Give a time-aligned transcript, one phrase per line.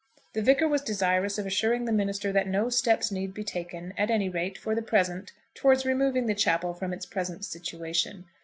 [0.33, 4.09] The Vicar was desirous of assuring the minister that no steps need be taken, at
[4.09, 8.25] any rate, for the present, towards removing the chapel from its present situation.